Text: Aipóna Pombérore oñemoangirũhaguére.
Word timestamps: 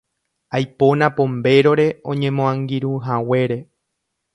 Aipóna 0.57 1.09
Pombérore 1.17 1.87
oñemoangirũhaguére. 2.13 3.63